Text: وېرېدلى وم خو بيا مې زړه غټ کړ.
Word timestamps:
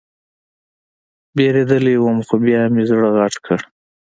وېرېدلى 1.35 1.93
وم 1.99 2.17
خو 2.27 2.35
بيا 2.43 2.61
مې 2.73 2.83
زړه 2.89 3.07
غټ 3.17 3.33
کړ. 3.45 3.59